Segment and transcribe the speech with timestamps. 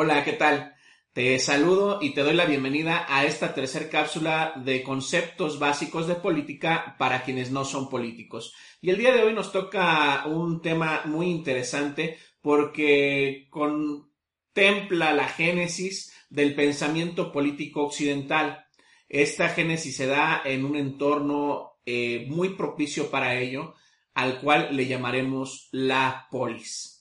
[0.00, 0.76] Hola, ¿qué tal?
[1.12, 6.14] Te saludo y te doy la bienvenida a esta tercera cápsula de conceptos básicos de
[6.14, 8.54] política para quienes no son políticos.
[8.80, 16.14] Y el día de hoy nos toca un tema muy interesante porque contempla la génesis
[16.30, 18.66] del pensamiento político occidental.
[19.08, 23.74] Esta génesis se da en un entorno eh, muy propicio para ello,
[24.14, 26.97] al cual le llamaremos la polis.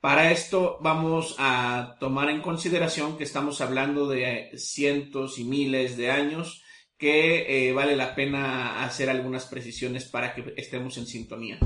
[0.00, 6.12] Para esto vamos a tomar en consideración que estamos hablando de cientos y miles de
[6.12, 6.62] años
[6.96, 11.58] que eh, vale la pena hacer algunas precisiones para que estemos en sintonía.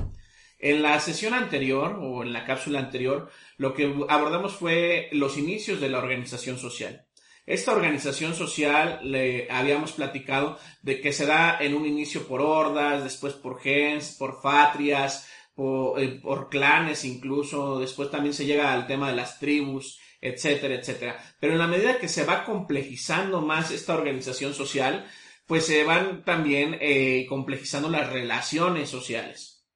[0.58, 5.78] En la sesión anterior o en la cápsula anterior, lo que abordamos fue los inicios
[5.80, 7.06] de la organización social.
[7.44, 13.03] Esta organización social le habíamos platicado de que se da en un inicio por hordas,
[13.03, 19.11] después por gens, por fatrias, eh, por, clanes incluso, después también se llega al tema
[19.11, 21.22] de las tribus, etcétera, etcétera.
[21.39, 25.06] Pero en la medida que se va complejizando más esta organización social,
[25.47, 29.67] pues se van también eh, complejizando las relaciones sociales.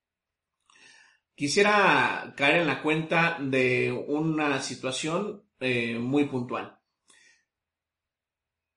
[1.34, 6.78] Quisiera caer en la cuenta de una situación eh, muy puntual.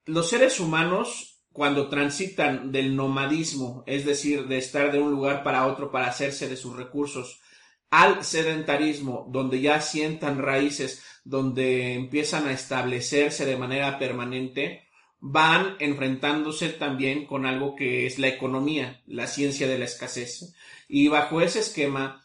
[0.05, 5.65] Los seres humanos cuando transitan del nomadismo, es decir, de estar de un lugar para
[5.65, 7.41] otro para hacerse de sus recursos,
[7.89, 14.87] al sedentarismo, donde ya sientan raíces, donde empiezan a establecerse de manera permanente,
[15.19, 20.55] van enfrentándose también con algo que es la economía, la ciencia de la escasez.
[20.87, 22.23] Y bajo ese esquema,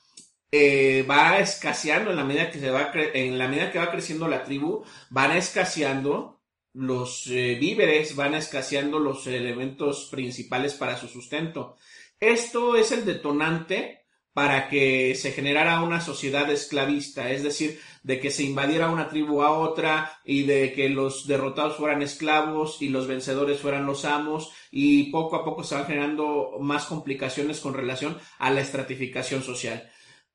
[0.52, 4.28] eh, va escaseando en la medida que se va en la medida que va creciendo
[4.28, 6.33] la tribu, van escaseando
[6.74, 11.76] los eh, víveres, van escaseando los elementos principales para su sustento.
[12.20, 14.04] Esto es el detonante
[14.34, 19.42] para que se generara una sociedad esclavista, es decir, de que se invadiera una tribu
[19.42, 24.52] a otra y de que los derrotados fueran esclavos y los vencedores fueran los amos
[24.72, 29.88] y poco a poco se van generando más complicaciones con relación a la estratificación social.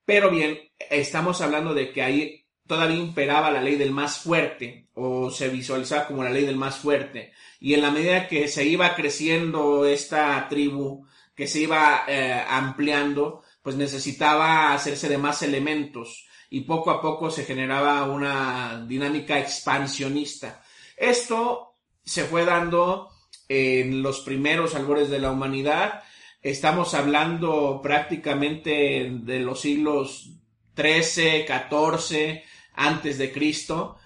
[0.06, 0.57] Pero bien,
[0.89, 6.06] estamos hablando de que ahí todavía imperaba la ley del más fuerte o se visualizaba
[6.06, 7.34] como la ley del más fuerte.
[7.59, 11.03] Y en la medida que se iba creciendo esta tribu,
[11.35, 17.31] que se iba eh, ampliando, pues necesitaba hacerse de más elementos y poco a poco
[17.31, 20.62] se generaba una dinámica expansionista.
[20.96, 23.09] Esto se fue dando
[23.47, 26.03] en los primeros albores de la humanidad.
[26.40, 30.36] Estamos hablando prácticamente de los siglos
[30.75, 32.44] 13, 14,
[32.79, 33.97] antes de Cristo.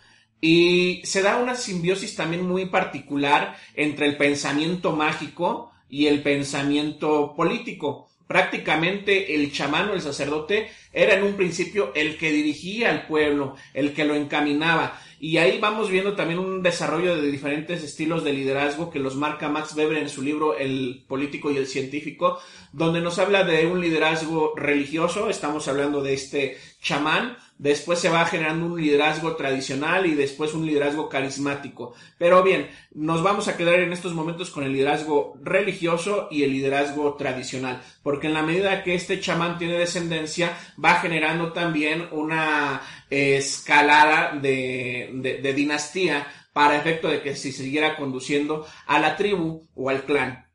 [0.41, 7.33] Y se da una simbiosis también muy particular entre el pensamiento mágico y el pensamiento
[7.35, 8.09] político.
[8.27, 13.55] Prácticamente el chamán o el sacerdote era en un principio el que dirigía al pueblo,
[13.73, 14.99] el que lo encaminaba.
[15.19, 19.47] Y ahí vamos viendo también un desarrollo de diferentes estilos de liderazgo que los marca
[19.47, 22.39] Max Weber en su libro El político y el científico,
[22.73, 28.25] donde nos habla de un liderazgo religioso, estamos hablando de este chamán, después se va
[28.25, 31.93] generando un liderazgo tradicional y después un liderazgo carismático.
[32.17, 36.51] Pero bien, nos vamos a quedar en estos momentos con el liderazgo religioso y el
[36.51, 42.81] liderazgo tradicional, porque en la medida que este chamán tiene descendencia, va generando también una
[43.09, 49.89] escalada de, de, dinastía para efecto de que se siguiera conduciendo a la tribu o
[49.89, 50.52] al clan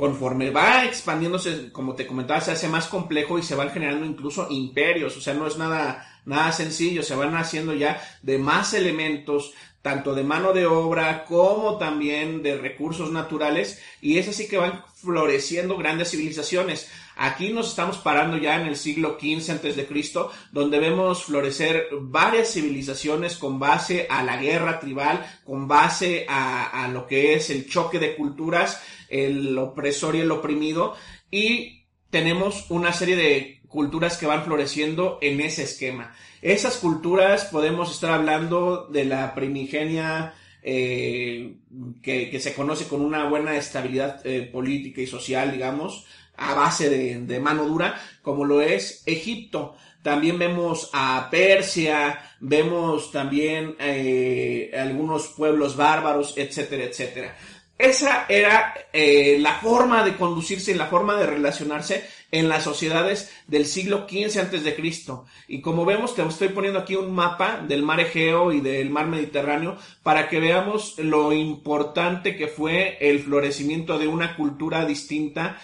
[0.00, 4.46] conforme va expandiéndose, como te comentaba, se hace más complejo y se van generando incluso
[4.48, 9.52] imperios, o sea, no es nada, nada sencillo, se van haciendo ya de más elementos,
[9.82, 14.84] tanto de mano de obra como también de recursos naturales, y es así que van
[14.94, 16.90] floreciendo grandes civilizaciones.
[17.16, 21.88] Aquí nos estamos parando ya en el siglo XV antes de Cristo, donde vemos florecer
[22.00, 27.50] varias civilizaciones con base a la guerra tribal, con base a, a lo que es
[27.50, 30.94] el choque de culturas, el opresor y el oprimido,
[31.30, 36.12] y tenemos una serie de culturas que van floreciendo en ese esquema.
[36.42, 41.54] Esas culturas podemos estar hablando de la primigenia eh,
[42.02, 46.06] que, se conoce con una buena estabilidad eh, política y social, digamos,
[46.36, 49.76] a base de, mano dura, como lo es Egipto.
[50.02, 57.36] También vemos a Persia, vemos también eh, algunos pueblos bárbaros, etcétera, etcétera.
[57.80, 63.32] Esa era eh, la forma de conducirse y la forma de relacionarse en las sociedades
[63.46, 65.24] del siglo XV antes de Cristo.
[65.48, 69.06] Y como vemos, te estoy poniendo aquí un mapa del mar Egeo y del mar
[69.06, 75.58] Mediterráneo para que veamos lo importante que fue el florecimiento de una cultura distinta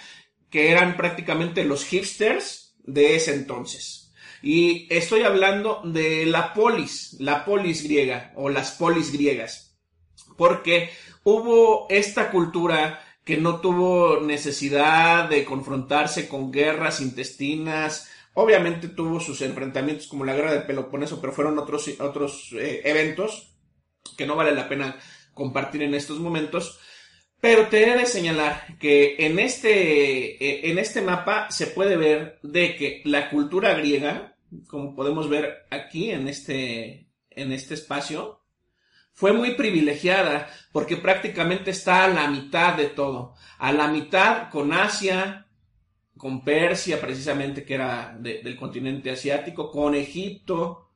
[0.49, 4.11] que eran prácticamente los hipsters de ese entonces.
[4.41, 9.66] Y estoy hablando de la polis, la polis griega o las polis griegas.
[10.37, 10.91] Porque
[11.23, 18.09] hubo esta cultura que no tuvo necesidad de confrontarse con guerras intestinas.
[18.33, 23.53] Obviamente tuvo sus enfrentamientos como la guerra del Peloponeso, pero fueron otros, otros eh, eventos
[24.15, 24.97] que no vale la pena
[25.33, 26.79] compartir en estos momentos.
[27.41, 32.39] Pero te he de señalar que en este, eh, en este mapa se puede ver
[32.43, 34.37] de que la cultura griega,
[34.67, 38.39] como podemos ver aquí en este, en este espacio,
[39.17, 43.33] fue muy privilegiada porque prácticamente está a la mitad de todo.
[43.57, 45.47] A la mitad con Asia,
[46.15, 50.91] con Persia precisamente, que era del continente asiático, con Egipto.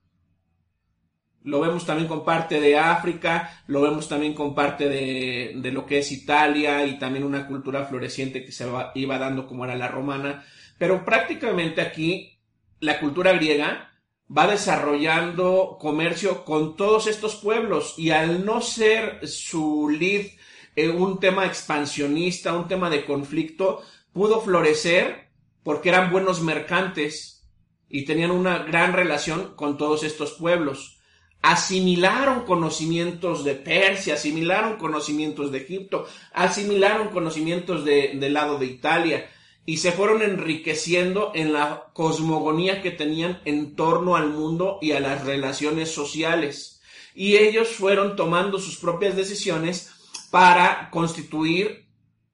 [1.42, 5.98] Lo vemos también con parte de África, lo vemos también con parte de, lo que
[5.98, 10.46] es Italia y también una cultura floreciente que se iba dando como era la romana.
[10.78, 12.38] Pero prácticamente aquí
[12.82, 13.91] la cultura griega
[14.36, 20.28] va desarrollando comercio con todos estos pueblos y al no ser su lead
[20.76, 23.82] eh, un tema expansionista, un tema de conflicto,
[24.14, 25.28] pudo florecer
[25.64, 27.46] porque eran buenos mercantes
[27.90, 31.00] y tenían una gran relación con todos estos pueblos.
[31.42, 39.30] Asimilaron conocimientos de Persia, asimilaron conocimientos de Egipto, asimilaron conocimientos de, del lado de Italia
[39.66, 45.00] y se fueron enriqueciendo en la cosmogonía que tenían en torno al mundo y a
[45.00, 46.82] las relaciones sociales.
[47.14, 49.92] Y ellos fueron tomando sus propias decisiones
[50.32, 51.86] para constituir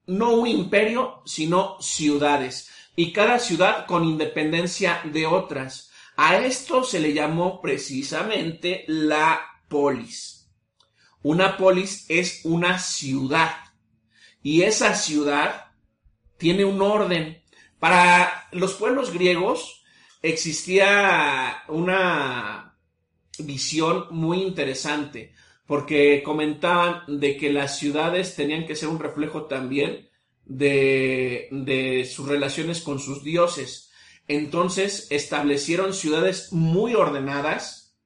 [0.06, 2.70] no un imperio, sino ciudades.
[2.96, 5.90] Y cada ciudad con independencia de otras.
[6.16, 10.50] A esto se le llamó precisamente la polis.
[11.22, 13.54] Una polis es una ciudad.
[14.42, 15.67] Y esa ciudad
[16.38, 17.42] tiene un orden.
[17.78, 19.84] Para los pueblos griegos
[20.22, 22.76] existía una
[23.38, 25.34] visión muy interesante,
[25.66, 30.08] porque comentaban de que las ciudades tenían que ser un reflejo también
[30.44, 33.90] de, de sus relaciones con sus dioses.
[34.26, 37.96] Entonces establecieron ciudades muy ordenadas,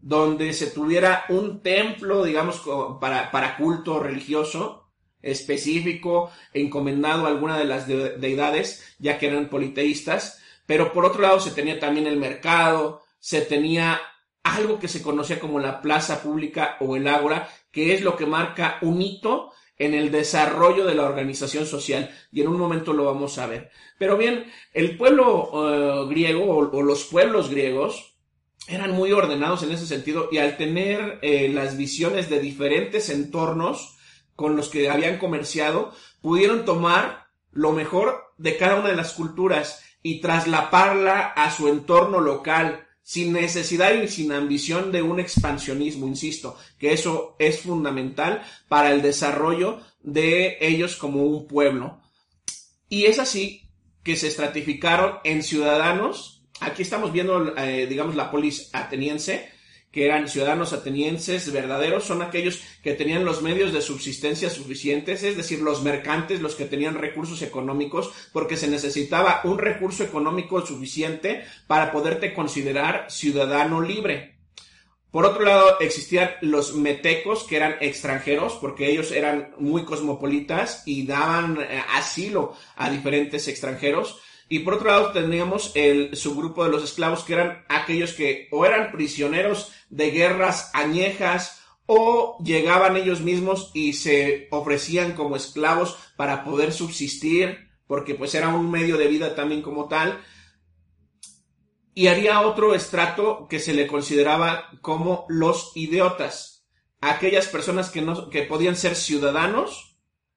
[0.00, 2.62] donde se tuviera un templo, digamos,
[3.00, 4.89] para, para culto religioso,
[5.22, 11.40] específico, encomendado a alguna de las deidades, ya que eran politeístas, pero por otro lado
[11.40, 14.00] se tenía también el mercado, se tenía
[14.42, 18.26] algo que se conocía como la plaza pública o el ágora, que es lo que
[18.26, 23.04] marca un hito en el desarrollo de la organización social y en un momento lo
[23.04, 23.70] vamos a ver.
[23.98, 24.44] Pero bien,
[24.74, 28.14] el pueblo eh, griego o, los pueblos griegos
[28.68, 33.96] eran muy ordenados en ese sentido y al tener eh, las visiones de diferentes entornos,
[34.40, 35.92] con los que habían comerciado,
[36.22, 42.20] pudieron tomar lo mejor de cada una de las culturas y traslaparla a su entorno
[42.20, 48.92] local, sin necesidad y sin ambición de un expansionismo, insisto, que eso es fundamental para
[48.92, 52.00] el desarrollo de ellos como un pueblo.
[52.88, 53.68] Y es así
[54.02, 56.46] que se estratificaron en ciudadanos.
[56.62, 59.50] Aquí estamos viendo, eh, digamos, la polis ateniense,
[59.90, 65.36] que eran ciudadanos atenienses verdaderos, son aquellos que tenían los medios de subsistencia suficientes, es
[65.36, 71.44] decir, los mercantes, los que tenían recursos económicos, porque se necesitaba un recurso económico suficiente
[71.66, 74.40] para poderte considerar ciudadano libre.
[75.10, 81.04] Por otro lado, existían los metecos, que eran extranjeros, porque ellos eran muy cosmopolitas y
[81.04, 84.20] daban eh, asilo a diferentes extranjeros.
[84.52, 88.66] Y por otro lado teníamos el subgrupo de los esclavos que eran aquellos que o
[88.66, 96.42] eran prisioneros de guerras añejas o llegaban ellos mismos y se ofrecían como esclavos para
[96.42, 100.20] poder subsistir porque pues era un medio de vida también como tal.
[101.94, 106.66] Y había otro estrato que se le consideraba como los idiotas,
[107.00, 109.96] aquellas personas que no que podían ser ciudadanos,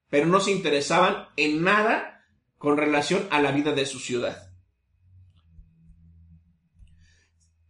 [0.09, 2.12] pero no se interesaban en nada
[2.63, 4.49] con relación a la vida de su ciudad.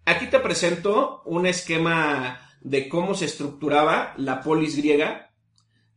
[0.06, 5.34] Aquí te presento un esquema de cómo se estructuraba la polis griega.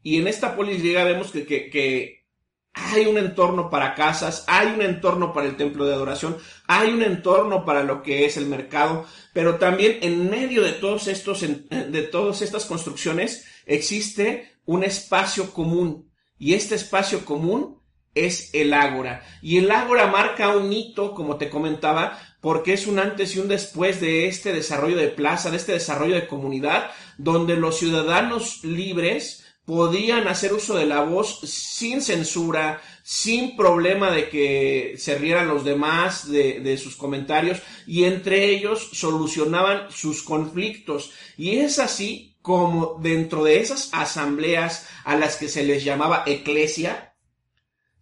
[0.03, 2.25] Y en esta polis griega vemos que,
[2.73, 7.03] hay un entorno para casas, hay un entorno para el templo de adoración, hay un
[7.03, 12.03] entorno para lo que es el mercado, pero también en medio de todos estos, de
[12.11, 17.77] todas estas construcciones existe un espacio común y este espacio común
[18.17, 19.23] es el ágora.
[19.41, 23.49] Y el ágora marca un hito, como te comentaba, porque es un antes y un
[23.49, 29.45] después de este desarrollo de plaza, de este desarrollo de comunidad, donde los ciudadanos libres
[29.65, 35.65] podían hacer uso de la voz sin censura, sin problema de que se rieran los
[35.65, 41.13] demás de, de, sus comentarios y entre ellos solucionaban sus conflictos.
[41.37, 47.16] Y es así como dentro de esas asambleas a las que se les llamaba eclesia,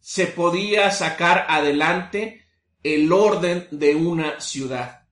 [0.04, 2.44] se podía sacar adelante
[2.82, 5.06] el orden de una ciudad.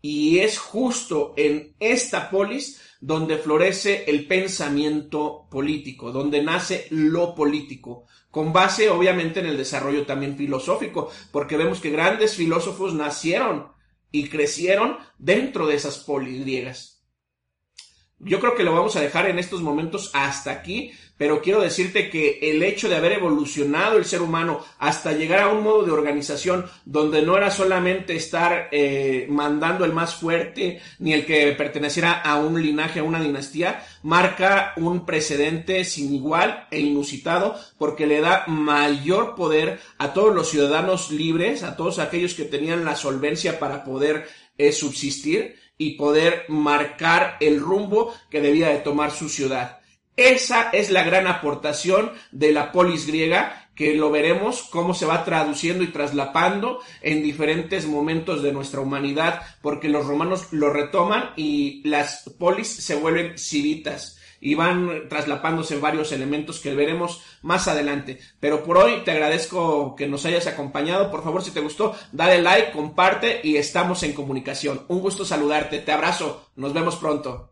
[0.00, 8.06] Y es justo en esta polis donde florece el pensamiento político, donde nace lo político,
[8.30, 13.72] con base obviamente en el desarrollo también filosófico, porque vemos que grandes filósofos nacieron
[14.12, 17.01] y crecieron dentro de esas polis griegas.
[18.24, 22.08] Yo creo que lo vamos a dejar en estos momentos hasta aquí, pero quiero decirte
[22.08, 25.90] que el hecho de haber evolucionado el ser humano hasta llegar a un modo de
[25.90, 32.12] organización donde no era solamente estar eh, mandando el más fuerte ni el que perteneciera
[32.12, 38.20] a un linaje, a una dinastía, marca un precedente sin igual e inusitado porque le
[38.20, 43.58] da mayor poder a todos los ciudadanos libres, a todos aquellos que tenían la solvencia
[43.58, 49.80] para poder eh, subsistir y poder marcar el rumbo que debía de tomar su ciudad.
[50.16, 55.24] Esa es la gran aportación de la polis griega, que lo veremos cómo se va
[55.24, 61.86] traduciendo y traslapando en diferentes momentos de nuestra humanidad, porque los romanos lo retoman y
[61.88, 68.18] las polis se vuelven civitas y van traslapándose varios elementos que veremos más adelante.
[68.40, 71.12] Pero por hoy te agradezco que nos hayas acompañado.
[71.12, 74.84] Por favor, si te gustó, dale like, comparte y estamos en comunicación.
[74.88, 75.78] Un gusto saludarte.
[75.78, 76.48] Te abrazo.
[76.56, 77.51] Nos vemos pronto.